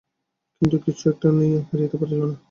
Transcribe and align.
কিন্তু 0.61 0.77
কিছু-একটা 0.85 1.27
না 1.29 1.33
বলিয়া 1.35 1.57
আর 1.57 1.65
ফিরিতে 1.69 1.95
পারিল 2.01 2.21
না। 2.23 2.35